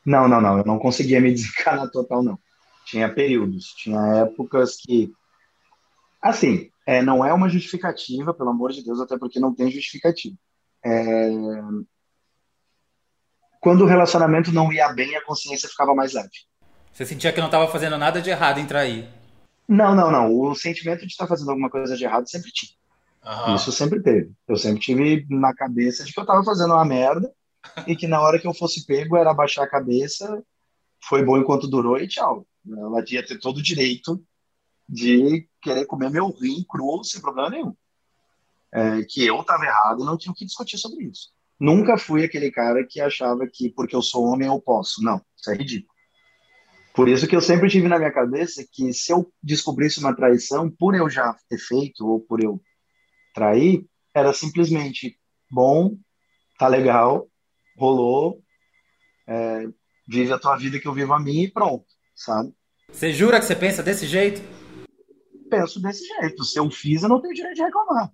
Não, 0.04 0.28
não, 0.28 0.42
não. 0.42 0.58
Eu 0.58 0.66
não 0.66 0.80
conseguia 0.80 1.22
me 1.22 1.30
desencanar 1.34 1.90
total, 1.92 2.24
não. 2.24 2.40
Tinha 2.86 3.10
períodos, 3.10 3.66
tinha 3.78 4.00
épocas 4.24 4.78
que. 4.78 5.12
Assim, 6.22 6.70
é, 6.88 7.04
não 7.04 7.24
é 7.24 7.34
uma 7.34 7.50
justificativa, 7.50 8.34
pelo 8.34 8.50
amor 8.50 8.72
de 8.72 8.84
Deus, 8.84 9.00
até 9.00 9.18
porque 9.18 9.40
não 9.40 9.54
tem 9.54 9.70
justificativa. 9.70 10.36
É, 10.84 11.30
quando 13.66 13.82
o 13.82 13.88
relacionamento 13.88 14.52
não 14.52 14.72
ia 14.72 14.94
bem, 14.94 15.16
a 15.16 15.26
consciência 15.26 15.68
ficava 15.68 15.96
mais 15.96 16.14
leve. 16.14 16.30
Você 16.94 17.04
sentia 17.04 17.34
que 17.34 17.40
não 17.40 17.48
estava 17.48 17.68
fazendo 17.68 17.98
nada 17.98 18.22
de 18.22 18.30
errado 18.30 18.60
em 18.60 18.68
trair? 18.68 19.10
Não, 19.68 19.96
não, 19.96 20.12
não. 20.12 20.32
O 20.40 20.54
sentimento 20.54 21.00
de 21.00 21.08
estar 21.08 21.26
fazendo 21.26 21.50
alguma 21.50 21.68
coisa 21.68 21.98
de 21.98 22.04
errado 22.04 22.30
sempre 22.30 22.52
tinha. 22.52 22.72
Uhum. 23.26 23.56
Isso 23.56 23.72
sempre 23.72 24.04
teve. 24.04 24.32
Eu 24.48 24.56
sempre 24.56 24.80
tive 24.80 25.26
na 25.32 25.52
cabeça 25.52 26.04
de 26.04 26.14
que 26.14 26.20
eu 26.20 26.22
estava 26.22 26.44
fazendo 26.44 26.76
uma 26.76 26.86
merda 26.86 27.34
e 27.88 27.96
que 27.96 28.06
na 28.06 28.22
hora 28.22 28.38
que 28.38 28.46
eu 28.46 28.54
fosse 28.54 28.86
pego 28.86 29.18
era 29.18 29.32
abaixar 29.32 29.64
a 29.64 29.70
cabeça, 29.70 30.44
foi 31.04 31.26
bom 31.26 31.36
enquanto 31.36 31.68
durou 31.68 31.98
e 31.98 32.08
tchau. 32.08 32.46
Ela 32.70 33.04
ia 33.08 33.26
ter 33.26 33.40
todo 33.40 33.58
o 33.58 33.64
direito 33.64 34.24
de 34.88 35.50
querer 35.60 35.88
comer 35.88 36.12
meu 36.12 36.30
rim 36.30 36.64
cru 36.70 37.04
sem 37.04 37.20
problema 37.20 37.50
nenhum. 37.50 37.76
É, 38.72 39.02
que 39.10 39.26
eu 39.26 39.42
estava 39.42 39.66
errado 39.66 40.04
e 40.04 40.06
não 40.06 40.20
tinha 40.20 40.32
o 40.32 40.36
que 40.36 40.46
discutir 40.46 40.78
sobre 40.78 41.06
isso. 41.06 41.34
Nunca 41.60 41.98
fui 41.98 42.24
aquele 42.24 42.52
cara 42.52 42.86
que 42.88 43.00
achava 43.00 43.48
que 43.52 43.70
porque 43.70 43.96
eu 43.96 44.02
sou 44.02 44.26
homem 44.26 44.48
eu 44.48 44.60
posso. 44.60 45.02
Não, 45.04 45.22
isso 45.38 45.52
é 45.52 45.56
ridículo. 45.56 45.94
Por 46.94 47.10
isso 47.10 47.28
que 47.28 47.36
eu 47.36 47.42
sempre 47.42 47.70
tive 47.70 47.88
na 47.88 47.98
minha 47.98 48.12
cabeça 48.12 48.66
que 48.72 48.94
se 48.94 49.12
eu 49.12 49.30
descobrisse 49.44 50.00
uma 50.00 50.16
traição, 50.16 50.70
por 50.70 50.96
eu 50.96 51.10
já 51.10 51.36
ter 51.50 51.58
feito 51.58 52.08
ou 52.08 52.22
por 52.22 52.42
eu 52.42 52.62
trair, 53.34 53.86
era 54.14 54.32
simplesmente 54.32 55.20
bom, 55.52 55.98
tá 56.58 56.70
legal, 56.70 57.28
rolou, 57.78 58.42
é, 59.28 59.66
vive 60.08 60.32
a 60.32 60.40
tua 60.40 60.56
vida 60.56 60.80
que 60.80 60.88
eu 60.88 60.94
vivo 60.94 61.14
a 61.14 61.20
minha 61.20 61.44
e 61.44 61.52
pronto, 61.52 61.86
sabe? 62.16 62.54
Você 62.90 63.12
jura 63.12 63.40
que 63.40 63.46
você 63.46 63.56
pensa 63.56 63.84
desse 63.84 64.08
jeito? 64.08 64.42
Penso 65.50 65.82
desse 65.82 66.06
jeito. 66.06 66.46
Se 66.46 66.58
eu 66.58 66.70
fiz, 66.72 67.04
eu 67.04 67.10
não 67.10 67.22
tenho 67.22 67.34
direito 67.34 67.56
de 67.56 67.62
reclamar. 67.62 68.10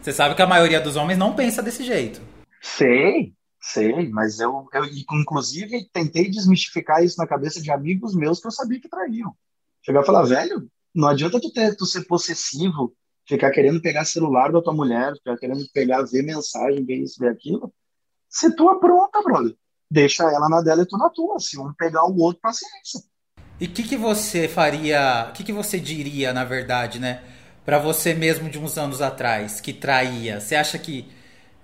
Você 0.00 0.12
sabe 0.12 0.36
que 0.36 0.42
a 0.42 0.46
maioria 0.46 0.80
dos 0.80 0.94
homens 0.94 1.18
não 1.18 1.34
pensa 1.34 1.62
desse 1.62 1.82
jeito. 1.82 2.20
Sei, 2.60 3.32
sei, 3.60 4.08
mas 4.10 4.38
eu, 4.38 4.68
eu 4.72 4.84
inclusive 5.12 5.88
tentei 5.92 6.30
desmistificar 6.30 7.02
isso 7.02 7.16
na 7.18 7.26
cabeça 7.26 7.60
de 7.60 7.70
amigos 7.70 8.14
meus 8.14 8.40
que 8.40 8.46
eu 8.46 8.50
sabia 8.50 8.80
que 8.80 8.88
traíam. 8.88 9.34
Chegar 9.82 10.00
a 10.00 10.04
falar, 10.04 10.22
velho, 10.24 10.70
não 10.94 11.08
adianta 11.08 11.40
tu, 11.40 11.50
ter, 11.52 11.74
tu 11.74 11.86
ser 11.86 12.04
possessivo, 12.04 12.94
ficar 13.26 13.50
querendo 13.50 13.80
pegar 13.80 14.04
celular 14.04 14.52
da 14.52 14.60
tua 14.60 14.74
mulher, 14.74 15.14
ficar 15.14 15.36
querendo 15.38 15.64
pegar, 15.72 16.02
ver 16.02 16.22
mensagem, 16.22 16.84
ver 16.84 16.96
isso, 16.96 17.18
ver 17.18 17.30
aquilo. 17.30 17.72
Se 18.28 18.54
tu 18.54 18.68
apronta, 18.68 19.22
brother, 19.22 19.56
deixa 19.90 20.24
ela 20.24 20.48
na 20.48 20.60
dela 20.60 20.82
e 20.82 20.86
tu 20.86 20.98
na 20.98 21.08
tua. 21.08 21.38
Se 21.38 21.58
um 21.58 21.72
pegar 21.72 22.04
o 22.04 22.16
outro, 22.18 22.42
paciência. 22.42 23.00
E 23.58 23.66
o 23.66 23.72
que, 23.72 23.82
que 23.82 23.96
você 23.96 24.48
faria, 24.48 25.28
o 25.30 25.32
que, 25.32 25.44
que 25.44 25.52
você 25.52 25.80
diria, 25.80 26.32
na 26.32 26.44
verdade, 26.44 26.98
né? 26.98 27.22
Para 27.64 27.78
você 27.78 28.14
mesmo 28.14 28.50
de 28.50 28.58
uns 28.58 28.76
anos 28.78 29.00
atrás, 29.00 29.60
que 29.60 29.72
traía. 29.72 30.40
Você 30.40 30.54
acha 30.54 30.78
que 30.78 31.10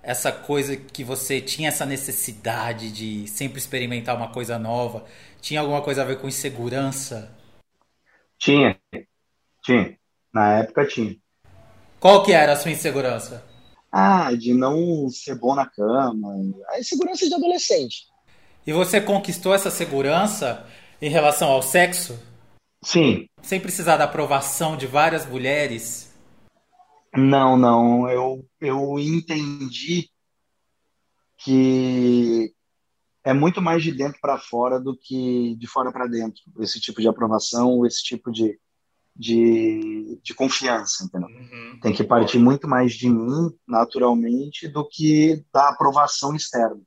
essa 0.07 0.31
coisa 0.31 0.77
que 0.77 1.03
você 1.03 1.41
tinha 1.41 1.67
essa 1.67 1.85
necessidade 1.85 2.89
de 2.93 3.27
sempre 3.27 3.59
experimentar 3.59 4.15
uma 4.15 4.29
coisa 4.29 4.57
nova? 4.57 5.03
Tinha 5.41 5.59
alguma 5.59 5.81
coisa 5.81 6.01
a 6.01 6.05
ver 6.05 6.17
com 6.21 6.29
insegurança? 6.29 7.29
Tinha, 8.39 8.79
tinha. 9.61 9.99
Na 10.33 10.59
época 10.59 10.87
tinha. 10.87 11.13
Qual 11.99 12.23
que 12.23 12.31
era 12.31 12.53
a 12.53 12.55
sua 12.55 12.71
insegurança? 12.71 13.43
Ah, 13.91 14.33
de 14.33 14.53
não 14.53 15.09
ser 15.09 15.35
bom 15.35 15.53
na 15.53 15.65
cama. 15.65 16.35
A 16.69 16.79
insegurança 16.79 17.27
de 17.27 17.33
adolescente. 17.33 18.05
E 18.65 18.71
você 18.71 19.01
conquistou 19.01 19.53
essa 19.53 19.69
segurança 19.69 20.65
em 21.01 21.09
relação 21.09 21.49
ao 21.49 21.61
sexo? 21.61 22.17
Sim. 22.81 23.27
Sem 23.41 23.59
precisar 23.59 23.97
da 23.97 24.05
aprovação 24.05 24.77
de 24.77 24.87
várias 24.87 25.25
mulheres? 25.25 26.15
Não, 27.13 27.57
não. 27.57 28.09
Eu, 28.09 28.45
eu 28.59 28.99
entendi 28.99 30.09
que 31.37 32.53
é 33.23 33.33
muito 33.33 33.61
mais 33.61 33.83
de 33.83 33.91
dentro 33.91 34.19
para 34.21 34.37
fora 34.37 34.79
do 34.79 34.95
que 34.95 35.55
de 35.55 35.67
fora 35.67 35.91
para 35.91 36.07
dentro. 36.07 36.41
Esse 36.59 36.79
tipo 36.79 37.01
de 37.01 37.07
aprovação, 37.07 37.85
esse 37.85 38.01
tipo 38.03 38.31
de, 38.31 38.59
de, 39.15 40.19
de 40.23 40.33
confiança, 40.33 41.03
entendeu? 41.03 41.27
Uhum. 41.29 41.79
Tem 41.81 41.93
que 41.93 42.03
partir 42.03 42.39
muito 42.39 42.67
mais 42.67 42.93
de 42.93 43.09
mim, 43.09 43.51
naturalmente, 43.67 44.67
do 44.67 44.87
que 44.87 45.43
da 45.53 45.69
aprovação 45.69 46.35
externa. 46.35 46.81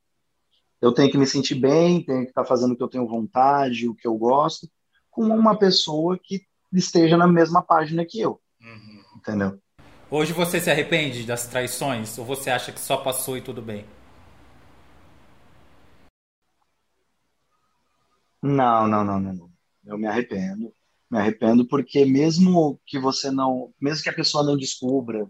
Eu 0.81 0.91
tenho 0.91 1.11
que 1.11 1.17
me 1.17 1.27
sentir 1.27 1.55
bem, 1.55 2.03
tenho 2.03 2.23
que 2.23 2.31
estar 2.31 2.41
tá 2.41 2.47
fazendo 2.47 2.71
o 2.71 2.75
que 2.75 2.83
eu 2.83 2.89
tenho 2.89 3.07
vontade, 3.07 3.87
o 3.87 3.93
que 3.93 4.07
eu 4.07 4.15
gosto, 4.15 4.67
com 5.11 5.23
uma 5.27 5.55
pessoa 5.55 6.17
que 6.21 6.41
esteja 6.73 7.15
na 7.17 7.27
mesma 7.27 7.61
página 7.61 8.03
que 8.03 8.19
eu, 8.19 8.41
uhum. 8.59 9.03
entendeu? 9.17 9.59
Hoje 10.13 10.33
você 10.33 10.59
se 10.59 10.69
arrepende 10.69 11.25
das 11.25 11.47
traições 11.47 12.17
ou 12.17 12.25
você 12.25 12.49
acha 12.49 12.73
que 12.73 12.81
só 12.81 12.97
passou 12.97 13.37
e 13.37 13.41
tudo 13.41 13.61
bem? 13.61 13.85
Não, 18.41 18.85
não, 18.89 19.05
não, 19.05 19.21
não. 19.21 19.49
Eu 19.85 19.97
me 19.97 20.07
arrependo. 20.07 20.73
Me 21.09 21.17
arrependo 21.17 21.65
porque 21.65 22.03
mesmo 22.03 22.77
que 22.85 22.99
você 22.99 23.31
não, 23.31 23.73
mesmo 23.79 24.03
que 24.03 24.09
a 24.09 24.13
pessoa 24.13 24.43
não 24.43 24.57
descubra, 24.57 25.25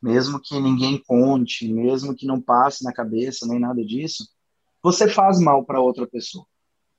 mesmo 0.00 0.40
que 0.40 0.60
ninguém 0.60 1.02
conte, 1.04 1.66
mesmo 1.66 2.14
que 2.14 2.24
não 2.24 2.40
passe 2.40 2.84
na 2.84 2.92
cabeça 2.92 3.48
nem 3.48 3.58
nada 3.58 3.84
disso, 3.84 4.28
você 4.80 5.08
faz 5.08 5.40
mal 5.40 5.64
para 5.64 5.80
outra 5.80 6.06
pessoa. 6.06 6.46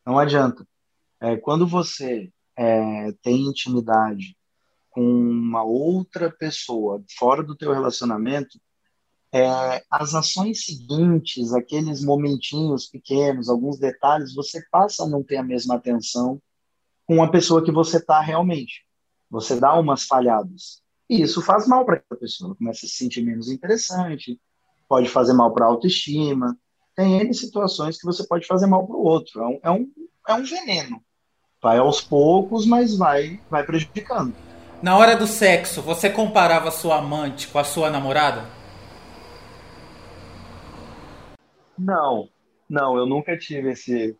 Não 0.06 0.20
adianta. 0.20 0.68
É, 1.22 1.38
quando 1.38 1.66
você 1.66 2.30
é, 2.58 3.14
tem 3.24 3.46
intimidade 3.46 4.36
com 4.92 5.02
uma 5.02 5.64
outra 5.64 6.30
pessoa 6.30 7.02
fora 7.18 7.42
do 7.42 7.56
teu 7.56 7.74
relacionamento, 7.74 8.60
é, 9.34 9.84
as 9.90 10.14
ações 10.14 10.66
seguintes, 10.66 11.54
aqueles 11.54 12.04
momentinhos 12.04 12.88
pequenos, 12.88 13.50
alguns 13.50 13.80
detalhes, 13.80 14.36
você 14.36 14.62
passa 14.70 15.04
a 15.04 15.08
não 15.08 15.24
ter 15.24 15.38
a 15.38 15.44
mesma 15.44 15.76
atenção 15.76 16.42
com 17.08 17.24
a 17.24 17.30
pessoa 17.30 17.64
que 17.64 17.72
você 17.72 17.98
está 17.98 18.20
realmente. 18.20 18.86
Você 19.30 19.58
dá 19.58 19.74
umas 19.80 20.04
falhadas. 20.04 20.82
E 21.10 21.22
isso 21.22 21.42
faz 21.42 21.66
mal 21.66 21.86
para 21.86 22.04
a 22.10 22.16
pessoa. 22.16 22.56
Começa 22.56 22.86
a 22.86 22.90
se 22.90 22.96
sentir 22.96 23.22
menos 23.22 23.50
interessante, 23.50 24.40
pode 24.88 25.08
fazer 25.08 25.34
mal 25.34 25.54
para 25.54 25.66
a 25.66 25.70
autoestima. 25.70 26.58
Tem 26.94 27.22
N 27.22 27.34
situações 27.34 27.98
que 27.98 28.06
você 28.06 28.28
pode 28.28 28.46
fazer 28.46 28.68
mal 28.68 28.86
para 28.86 28.98
o 28.98 29.04
outro. 29.04 29.42
É 29.42 29.48
um, 29.48 29.60
é, 29.64 29.72
um, 29.72 29.92
é 30.28 30.34
um 30.34 30.44
veneno. 30.44 31.02
Vai 31.64 31.78
aos 31.78 32.02
poucos, 32.02 32.66
mas 32.66 32.98
vai, 32.98 33.40
vai 33.50 33.66
prejudicando. 33.66 34.36
Na 34.82 34.98
hora 34.98 35.16
do 35.16 35.28
sexo, 35.28 35.82
você 35.82 36.10
comparava 36.10 36.72
sua 36.72 36.98
amante 36.98 37.48
com 37.48 37.60
a 37.60 37.64
sua 37.64 37.92
namorada? 37.92 38.46
Não, 41.78 42.28
não, 42.70 42.98
eu 42.98 43.06
nunca 43.06 43.38
tive 43.38 43.72
esse 43.72 44.16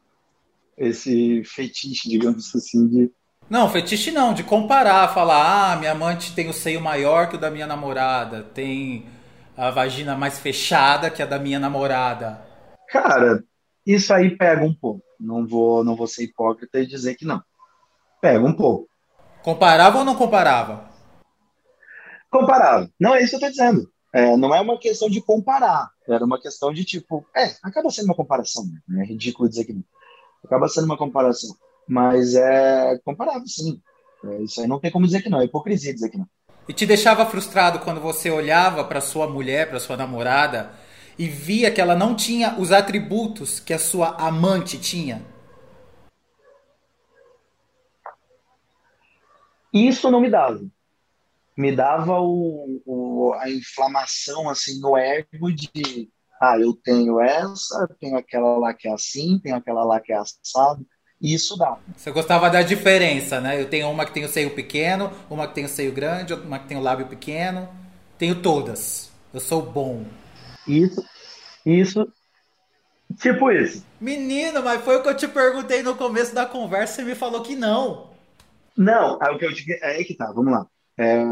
esse 0.78 1.44
fetiche, 1.44 2.10
digamos 2.10 2.56
assim, 2.56 2.88
de 2.88 3.12
não, 3.50 3.70
fetiche 3.70 4.12
não, 4.12 4.34
de 4.34 4.44
comparar, 4.44 5.14
falar, 5.14 5.74
ah, 5.74 5.76
minha 5.76 5.92
amante 5.92 6.34
tem 6.34 6.48
o 6.48 6.54
seio 6.54 6.80
maior 6.80 7.28
que 7.28 7.36
o 7.36 7.40
da 7.40 7.52
minha 7.52 7.68
namorada, 7.68 8.44
tem 8.44 9.06
a 9.58 9.70
vagina 9.70 10.16
mais 10.16 10.40
fechada 10.40 11.10
que 11.10 11.22
a 11.22 11.26
da 11.26 11.38
minha 11.38 11.60
namorada. 11.60 12.42
Cara, 12.88 13.44
isso 13.86 14.14
aí 14.14 14.38
pega 14.38 14.64
um 14.64 14.74
pouco. 14.74 15.04
Não 15.20 15.46
vou, 15.46 15.84
não 15.84 15.98
vou 15.98 16.08
ser 16.08 16.24
hipócrita 16.24 16.80
e 16.80 16.88
dizer 16.88 17.16
que 17.16 17.26
não. 17.26 17.44
Pega 18.22 18.46
um 18.46 18.54
pouco. 18.54 18.91
Comparava 19.44 20.00
ou 20.00 20.06
não 20.06 20.16
comparava? 20.16 20.90
Comparava. 22.30 22.90
Não 23.00 23.16
é 23.16 23.22
isso 23.22 23.38
que 23.38 23.46
eu 23.46 23.50
estou 23.50 23.66
dizendo. 23.66 23.92
É, 24.14 24.36
não 24.38 24.54
é 24.54 24.62
uma 24.62 24.78
questão 24.78 25.10
de 25.10 25.22
comparar. 25.22 25.90
Era 26.08 26.26
uma 26.26 26.40
questão 26.40 26.74
de 26.74 26.84
tipo. 26.84 27.26
É, 27.36 27.56
acaba 27.64 27.90
sendo 27.90 28.06
uma 28.06 28.16
comparação. 28.16 28.66
Né? 28.88 29.04
É 29.04 29.06
ridículo 29.06 29.50
dizer 29.50 29.66
que 29.66 29.74
não. 29.74 29.84
Acaba 30.44 30.68
sendo 30.68 30.86
uma 30.86 30.98
comparação. 30.98 31.56
Mas 31.88 32.36
é 32.36 33.00
comparável, 33.04 33.48
sim. 33.48 33.82
É, 34.24 34.44
isso 34.44 34.62
aí 34.62 34.68
não 34.68 34.80
tem 34.80 34.92
como 34.92 35.06
dizer 35.06 35.22
que 35.22 35.30
não. 35.30 35.42
É 35.42 35.46
hipocrisia 35.46 35.94
dizer 35.94 36.10
que 36.10 36.18
não. 36.18 36.28
E 36.68 36.74
te 36.74 36.86
deixava 36.86 37.26
frustrado 37.26 37.80
quando 37.80 38.00
você 38.00 38.30
olhava 38.30 38.84
para 38.84 39.02
sua 39.02 39.28
mulher, 39.28 39.70
para 39.70 39.80
sua 39.80 39.98
namorada, 39.98 40.72
e 41.18 41.28
via 41.28 41.72
que 41.72 41.82
ela 41.82 41.96
não 41.96 42.16
tinha 42.16 42.56
os 42.60 42.72
atributos 42.72 43.60
que 43.60 43.74
a 43.74 43.80
sua 43.80 44.10
amante 44.18 44.78
tinha? 44.78 45.22
Isso 49.74 50.10
não 50.12 50.20
me 50.20 50.30
dava. 50.30 50.62
Me 51.58 51.76
dava 51.76 52.20
o, 52.20 52.82
o, 52.86 53.34
a 53.36 53.50
inflamação 53.50 54.50
assim 54.50 54.80
no 54.80 54.98
ego 54.98 55.52
de 55.52 56.10
Ah, 56.42 56.58
eu 56.60 56.74
tenho 56.74 57.20
essa, 57.20 57.88
tenho 58.00 58.18
aquela 58.18 58.58
lá 58.58 58.74
que 58.74 58.88
é 58.88 58.94
assim, 58.94 59.40
tenho 59.40 59.56
aquela 59.56 59.84
lá 59.84 60.00
que 60.00 60.12
é 60.12 60.18
assado. 60.18 60.86
E 61.22 61.34
isso 61.36 61.56
dá. 61.56 61.78
Você 61.96 62.10
gostava 62.10 62.50
da 62.50 62.64
diferença, 62.64 63.40
né? 63.40 63.62
Eu 63.62 63.70
tenho 63.70 63.90
uma 63.92 64.06
que 64.06 64.14
tem 64.14 64.26
o 64.26 64.30
seio 64.30 64.56
pequeno, 64.56 65.12
uma 65.30 65.48
que 65.48 65.54
tem 65.54 65.66
o 65.66 65.70
seio 65.70 65.92
grande, 65.92 66.34
uma 66.34 66.58
que 66.58 66.68
tem 66.68 66.78
o 66.78 66.82
lábio 66.82 67.08
pequeno. 67.08 67.70
Tenho 68.18 68.42
todas. 68.42 69.12
Eu 69.32 69.40
sou 69.40 69.62
bom. 69.62 70.04
Isso, 70.68 71.06
isso. 71.66 72.12
Tipo 73.18 73.52
isso. 73.52 73.86
Menino, 74.00 74.64
mas 74.64 74.84
foi 74.84 74.98
o 74.98 75.04
que 75.04 75.10
eu 75.10 75.18
te 75.18 75.28
perguntei 75.28 75.84
no 75.84 75.96
começo 75.96 76.34
da 76.34 76.46
conversa, 76.46 76.96
você 76.96 77.04
me 77.04 77.14
falou 77.14 77.42
que 77.42 77.56
não. 77.56 78.11
Não, 78.82 79.20
é 79.22 79.30
o 79.30 79.38
que 79.38 79.46
eu 79.46 79.54
te... 79.54 79.72
é 79.74 79.98
aí 79.98 80.06
que 80.06 80.16
tá, 80.16 80.32
vamos 80.32 80.52
lá. 80.52 80.68
É... 80.98 81.24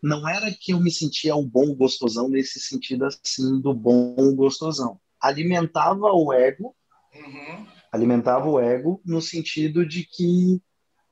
Não 0.00 0.28
era 0.28 0.48
que 0.52 0.72
eu 0.72 0.80
me 0.80 0.92
sentia 0.92 1.34
o 1.34 1.42
bom 1.42 1.74
gostosão 1.74 2.28
nesse 2.28 2.60
sentido 2.60 3.04
assim 3.04 3.60
do 3.60 3.74
bom 3.74 4.14
gostosão. 4.36 5.00
Alimentava 5.20 6.06
o 6.12 6.32
ego, 6.32 6.76
uhum. 7.12 7.66
alimentava 7.90 8.48
o 8.48 8.60
ego 8.60 9.00
no 9.04 9.20
sentido 9.20 9.84
de 9.84 10.04
que 10.04 10.62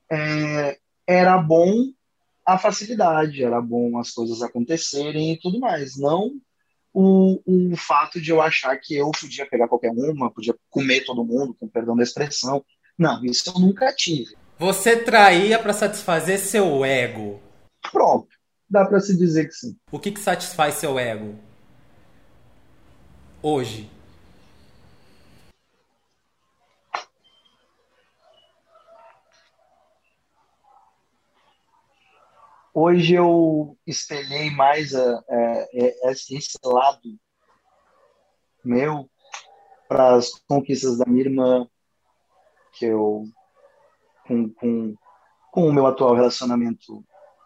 é, 0.08 0.78
era 1.04 1.36
bom 1.38 1.90
a 2.46 2.56
facilidade, 2.56 3.42
era 3.42 3.60
bom 3.60 3.98
as 3.98 4.12
coisas 4.12 4.40
acontecerem 4.42 5.32
e 5.32 5.40
tudo 5.40 5.58
mais. 5.58 5.96
Não 5.98 6.40
o, 6.94 7.42
o 7.44 7.76
fato 7.76 8.20
de 8.20 8.30
eu 8.30 8.40
achar 8.40 8.76
que 8.76 8.94
eu 8.94 9.10
podia 9.10 9.46
pegar 9.46 9.66
qualquer 9.66 9.90
uma, 9.90 10.32
podia 10.32 10.54
comer 10.70 11.04
todo 11.04 11.24
mundo, 11.24 11.56
com 11.58 11.68
perdão 11.68 11.96
da 11.96 12.04
expressão. 12.04 12.64
Não, 12.96 13.24
isso 13.24 13.50
eu 13.50 13.60
nunca 13.60 13.92
tive. 13.92 14.36
Você 14.58 14.96
traía 14.96 15.58
para 15.58 15.74
satisfazer 15.74 16.38
seu 16.38 16.82
ego. 16.82 17.38
Pronto, 17.92 18.28
dá 18.68 18.86
para 18.86 19.00
se 19.00 19.14
dizer 19.14 19.48
que 19.48 19.52
sim. 19.52 19.78
O 19.92 19.98
que, 19.98 20.10
que 20.10 20.18
satisfaz 20.18 20.76
seu 20.76 20.98
ego? 20.98 21.38
Hoje. 23.42 23.90
Hoje 32.72 33.14
eu 33.14 33.76
espelhei 33.86 34.50
mais 34.50 34.94
a, 34.94 35.18
a, 35.18 36.08
a 36.08 36.12
esse 36.12 36.58
lado 36.64 37.18
meu 38.64 39.10
para 39.86 40.14
as 40.14 40.30
conquistas 40.48 40.96
da 40.96 41.04
minha 41.04 41.24
irmã, 41.24 41.68
que 42.72 42.86
eu 42.86 43.28
com, 44.26 44.48
com, 44.50 44.94
com 45.50 45.68
o 45.68 45.72
meu 45.72 45.86
atual 45.86 46.14
relacionamento, 46.14 47.04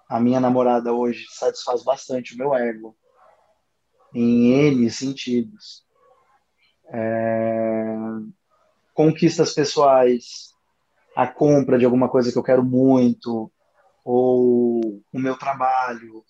a 0.08 0.18
minha 0.18 0.40
namorada 0.40 0.92
hoje 0.92 1.26
satisfaz 1.30 1.84
bastante 1.84 2.34
o 2.34 2.38
meu 2.38 2.54
ego, 2.54 2.96
em 4.14 4.52
N 4.52 4.90
sentidos. 4.90 5.84
É, 6.92 7.96
conquistas 8.92 9.54
pessoais, 9.54 10.52
a 11.14 11.26
compra 11.26 11.78
de 11.78 11.84
alguma 11.84 12.08
coisa 12.08 12.32
que 12.32 12.38
eu 12.38 12.42
quero 12.42 12.64
muito, 12.64 13.50
ou 14.04 15.02
o 15.12 15.18
meu 15.18 15.37
trabalho. 15.37 16.25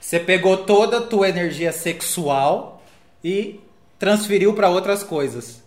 Você 0.00 0.18
pegou 0.18 0.64
toda 0.64 0.98
a 0.98 1.06
tua 1.06 1.28
energia 1.28 1.72
sexual 1.72 2.82
e 3.22 3.60
transferiu 3.98 4.54
para 4.54 4.70
outras 4.70 5.02
coisas 5.02 5.65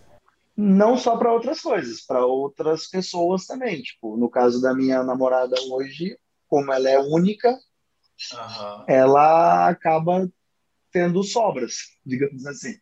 não 0.60 0.98
só 0.98 1.16
para 1.16 1.32
outras 1.32 1.58
coisas, 1.62 2.02
para 2.02 2.24
outras 2.24 2.86
pessoas 2.86 3.46
também. 3.46 3.80
Tipo, 3.80 4.16
no 4.18 4.28
caso 4.28 4.60
da 4.60 4.74
minha 4.74 5.02
namorada 5.02 5.56
hoje, 5.70 6.18
como 6.46 6.70
ela 6.70 6.90
é 6.90 6.98
única, 6.98 7.48
uhum. 7.50 8.84
ela 8.86 9.68
acaba 9.68 10.30
tendo 10.92 11.24
sobras, 11.24 11.96
digamos 12.04 12.46
assim. 12.46 12.76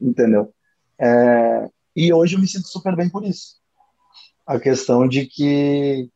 Entendeu? 0.00 0.54
É, 0.98 1.68
e 1.94 2.12
hoje 2.14 2.36
eu 2.36 2.40
me 2.40 2.48
sinto 2.48 2.68
super 2.68 2.96
bem 2.96 3.10
por 3.10 3.24
isso. 3.24 3.60
A 4.46 4.58
questão 4.58 5.06
de 5.06 5.26
que 5.26 6.10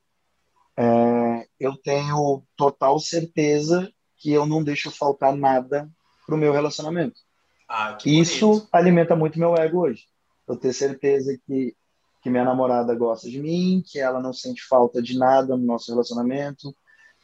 é, 0.78 1.46
eu 1.60 1.76
tenho 1.76 2.42
total 2.56 2.98
certeza 2.98 3.92
que 4.16 4.32
eu 4.32 4.46
não 4.46 4.64
deixo 4.64 4.90
faltar 4.90 5.36
nada 5.36 5.90
pro 6.26 6.38
meu 6.38 6.54
relacionamento. 6.54 7.20
Ah, 7.68 7.98
isso 8.06 8.66
alimenta 8.72 9.14
muito 9.14 9.38
meu 9.38 9.54
ego 9.56 9.80
hoje 9.80 10.06
eu 10.46 10.56
ter 10.56 10.72
certeza 10.72 11.36
que, 11.46 11.74
que 12.22 12.30
minha 12.30 12.44
namorada 12.44 12.94
gosta 12.94 13.28
de 13.28 13.40
mim, 13.40 13.82
que 13.84 13.98
ela 13.98 14.20
não 14.20 14.32
sente 14.32 14.62
falta 14.66 15.02
de 15.02 15.18
nada 15.18 15.56
no 15.56 15.64
nosso 15.64 15.90
relacionamento, 15.90 16.74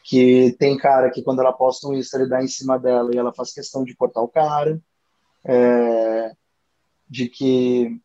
que 0.05 0.57
tem 0.59 0.77
cara 0.77 1.11
que 1.11 1.23
quando 1.23 1.41
ela 1.41 1.53
posta 1.53 1.87
um 1.87 1.95
Insta 1.95 2.19
ele 2.19 2.29
dá 2.29 2.43
em 2.43 2.49
cima 2.49 2.79
dela 2.79 3.11
e 3.13 3.19
ela 3.19 3.33
faz 3.33 3.53
questão 3.53 3.85
de 3.85 3.95
cortar 3.95 4.21
o 4.21 4.29
cara, 4.29 4.81
é, 5.45 6.33
de 7.09 7.29
que 7.29 8.01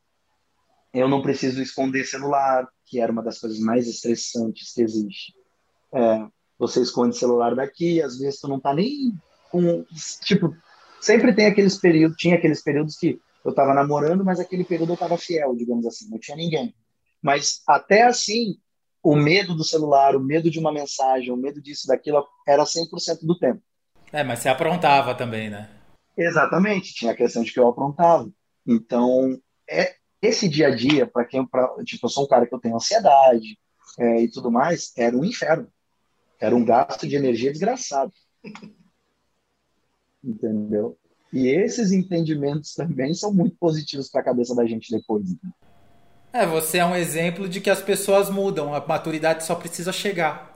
eu 0.94 1.08
não 1.08 1.22
preciso 1.22 1.62
esconder 1.62 2.06
celular, 2.06 2.68
que 2.86 3.00
era 3.00 3.12
uma 3.12 3.24
das 3.24 3.40
coisas 3.40 3.60
mais 3.60 3.88
estressantes 3.88 4.74
que 4.74 4.82
existe. 4.82 5.34
É, 5.94 6.28
você 6.58 6.82
esconde 6.82 7.18
celular 7.18 7.56
daqui, 7.56 8.02
às 8.02 8.18
vezes 8.18 8.40
tu 8.40 8.48
não 8.48 8.60
tá 8.60 8.74
nem 8.74 9.14
com, 9.52 9.86
tipo, 10.24 10.56
sempre 11.00 11.34
tem 11.34 11.46
aqueles 11.46 11.78
períodos, 11.78 12.18
tinha 12.18 12.36
aqueles 12.36 12.62
períodos 12.62 12.98
que 12.98 13.20
eu 13.48 13.52
estava 13.52 13.74
namorando, 13.74 14.26
mas 14.26 14.40
aquele 14.40 14.64
período 14.64 14.92
eu 14.92 14.96
estava 14.96 15.18
fiel, 15.18 15.56
digamos 15.56 15.86
assim, 15.86 16.10
não 16.10 16.20
tinha 16.20 16.36
ninguém. 16.36 16.76
Mas 17.22 17.62
até 17.68 18.04
assim, 18.04 18.58
o 19.02 19.16
medo 19.16 19.56
do 19.56 19.64
celular, 19.64 20.16
o 20.16 20.20
medo 20.20 20.52
de 20.52 20.60
uma 20.60 20.72
mensagem, 20.72 21.32
o 21.32 21.38
medo 21.38 21.62
disso, 21.62 21.88
daquilo, 21.88 22.28
era 22.46 22.64
100% 22.64 23.20
do 23.22 23.38
tempo. 23.38 23.62
É, 24.12 24.24
mas 24.24 24.40
você 24.40 24.50
aprontava 24.50 25.16
também, 25.16 25.50
né? 25.50 25.70
Exatamente, 26.18 26.94
tinha 26.94 27.12
a 27.12 27.16
questão 27.16 27.44
de 27.44 27.54
que 27.54 27.60
eu 27.60 27.68
aprontava. 27.68 28.30
Então, 28.66 29.40
é 29.70 29.96
esse 30.22 30.50
dia 30.50 30.68
a 30.68 30.76
dia, 30.76 31.08
para 31.08 31.24
quem, 31.26 31.46
pra, 31.46 31.70
tipo, 31.86 32.06
eu 32.06 32.10
sou 32.10 32.26
um 32.26 32.28
cara 32.28 32.46
que 32.46 32.54
eu 32.54 32.60
tenho 32.60 32.76
ansiedade 32.76 33.58
é, 33.98 34.24
e 34.24 34.30
tudo 34.30 34.52
mais, 34.52 34.92
era 34.98 35.16
um 35.16 35.24
inferno. 35.24 35.72
Era 36.40 36.56
um 36.56 36.66
gasto 36.66 37.08
de 37.08 37.16
energia 37.16 37.52
desgraçado. 37.52 38.12
Entendeu? 40.24 40.98
E 41.32 41.50
esses 41.50 41.92
entendimentos 41.92 42.74
também 42.74 43.14
são 43.14 43.34
muito 43.34 43.56
positivos 43.60 44.10
para 44.10 44.22
a 44.22 44.24
cabeça 44.24 44.56
da 44.56 44.66
gente 44.66 44.92
depois. 44.92 45.36
É, 46.32 46.46
você 46.46 46.78
é 46.78 46.86
um 46.86 46.96
exemplo 46.96 47.48
de 47.50 47.60
que 47.60 47.70
as 47.70 47.82
pessoas 47.82 48.30
mudam, 48.30 48.74
a 48.74 48.86
maturidade 48.86 49.44
só 49.44 49.56
precisa 49.56 49.92
chegar. 49.92 50.56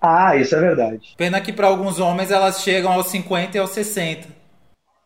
Ah, 0.00 0.36
isso 0.36 0.54
é 0.54 0.60
verdade. 0.60 1.14
Pena 1.16 1.40
que 1.40 1.52
para 1.52 1.68
alguns 1.68 2.00
homens 2.00 2.30
elas 2.30 2.60
chegam 2.60 2.92
aos 2.92 3.06
50 3.06 3.56
e 3.56 3.60
aos 3.60 3.70
60. 3.70 4.28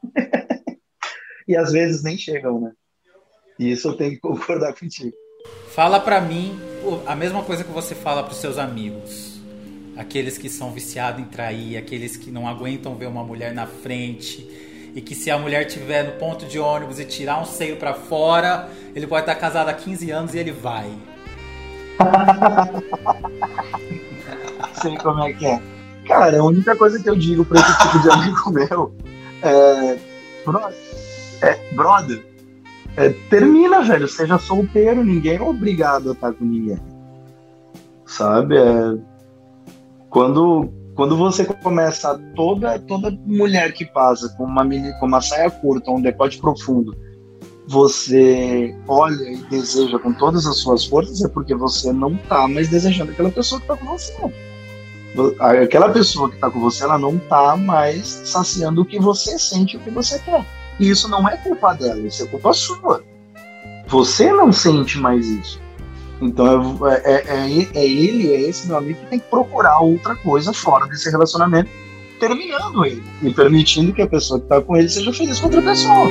e 1.47 1.57
às 1.57 1.73
vezes 1.73 2.03
nem 2.03 2.17
chegam, 2.17 2.61
né? 2.61 2.73
E 3.59 3.71
isso 3.71 3.89
eu 3.89 3.97
tenho 3.97 4.13
que 4.13 4.21
concordar 4.21 4.75
contigo. 4.75 5.15
Fala 5.69 6.01
para 6.01 6.21
mim 6.21 6.59
a 7.07 7.15
mesma 7.15 7.43
coisa 7.43 7.63
que 7.63 7.71
você 7.71 7.95
fala 7.95 8.23
para 8.23 8.33
os 8.33 8.39
seus 8.39 8.59
amigos. 8.59 9.36
Aqueles 9.97 10.37
que 10.37 10.49
são 10.49 10.73
viciados 10.73 11.21
em 11.21 11.25
trair, 11.25 11.77
aqueles 11.77 12.17
que 12.17 12.31
não 12.31 12.47
aguentam 12.47 12.95
ver 12.95 13.07
uma 13.07 13.25
mulher 13.25 13.55
na 13.55 13.67
frente, 13.67 14.49
e 14.95 15.01
que 15.01 15.15
se 15.15 15.31
a 15.31 15.39
mulher 15.39 15.65
tiver 15.65 16.05
no 16.05 16.13
ponto 16.13 16.47
de 16.47 16.59
ônibus 16.59 16.99
e 16.99 17.05
tirar 17.05 17.41
um 17.41 17.45
seio 17.45 17.77
para 17.77 17.95
fora, 17.95 18.69
ele 18.95 19.07
pode 19.07 19.23
estar 19.23 19.35
casado 19.35 19.69
há 19.69 19.75
15 19.75 20.11
anos 20.11 20.35
e 20.35 20.39
ele 20.39 20.53
vai. 20.53 20.91
Sei 24.81 24.97
como 24.99 25.23
é 25.23 25.33
que 25.33 25.47
é. 25.47 25.61
Cara, 26.07 26.39
a 26.39 26.45
única 26.45 26.77
coisa 26.77 27.03
que 27.03 27.09
eu 27.09 27.17
digo 27.17 27.45
pra 27.45 27.61
esse 27.61 27.79
tipo 27.79 27.99
de 28.01 28.11
amigo 28.11 28.51
meu 28.53 28.95
é. 29.43 29.99
Brother, 30.45 30.77
é, 31.43 31.75
brother 31.75 32.25
é, 32.97 33.11
termina, 33.29 33.83
velho. 33.83 34.09
Seja 34.09 34.39
solteiro, 34.39 35.05
ninguém 35.05 35.37
é 35.37 35.43
obrigado 35.43 36.11
a 36.11 36.13
estar 36.13 36.33
com 36.33 36.45
ninguém. 36.45 36.79
Sabe? 38.07 38.57
É, 38.57 38.97
quando 40.17 40.73
quando 40.95 41.15
você 41.15 41.45
começa 41.45 42.19
toda 42.35 42.79
toda 42.79 43.11
mulher 43.27 43.75
que 43.75 43.85
passa 43.85 44.31
com 44.31 44.45
uma 44.45 44.65
mini, 44.65 44.91
com 44.99 45.05
uma 45.05 45.21
saia 45.21 45.51
curta, 45.51 45.91
um 45.91 46.01
decote 46.01 46.39
profundo, 46.39 46.97
você 47.69 48.75
olha 48.89 49.31
e 49.31 49.37
deseja 49.51 49.99
com 49.99 50.15
todas 50.15 50.47
as 50.47 50.57
suas 50.57 50.87
forças 50.87 51.23
é 51.23 51.29
porque 51.29 51.55
você 51.55 51.93
não 51.93 52.17
tá 52.17 52.49
mais 52.49 52.71
desejando 52.71 53.13
aquela 53.13 53.31
pessoa 53.31 53.61
que 53.61 53.67
tá 53.67 53.77
com 53.77 53.85
você. 53.85 54.15
Aquela 55.39 55.91
pessoa 55.91 56.31
que 56.31 56.39
tá 56.39 56.51
com 56.51 56.61
você, 56.61 56.85
ela 56.85 56.99
não 56.99 57.19
tá 57.19 57.55
mais 57.55 58.07
saciando 58.07 58.81
o 58.81 58.87
que 58.87 58.99
você 58.99 59.39
sente, 59.39 59.77
o 59.77 59.81
que 59.81 59.91
você 59.91 60.19
quer. 60.21 60.47
E 60.81 60.89
isso 60.89 61.11
não 61.11 61.29
é 61.29 61.37
culpa 61.37 61.75
dela, 61.75 62.01
isso 62.01 62.23
é 62.23 62.27
culpa 62.27 62.55
sua. 62.55 63.05
Você 63.87 64.33
não 64.33 64.51
sente 64.51 64.99
mais 64.99 65.27
isso. 65.27 65.66
Então 66.21 66.79
é, 66.89 67.03
é, 67.05 67.25
é, 67.27 67.69
é, 67.75 67.87
ele, 67.87 68.33
é 68.33 68.49
esse 68.49 68.67
meu 68.67 68.79
amigo 68.79 68.99
que 69.01 69.07
tem 69.07 69.19
que 69.19 69.29
procurar 69.29 69.79
outra 69.81 70.15
coisa 70.17 70.53
fora 70.53 70.87
desse 70.87 71.11
relacionamento, 71.11 71.71
terminando 72.19 72.85
ele 72.85 73.03
e 73.23 73.33
permitindo 73.33 73.93
que 73.93 74.03
a 74.03 74.07
pessoa 74.07 74.41
que 74.41 74.47
está 74.47 74.61
com 74.61 74.77
ele 74.77 74.89
seja 74.89 75.13
feliz 75.13 75.39
com 75.39 75.47
outra 75.47 75.63
pessoa. 75.63 76.09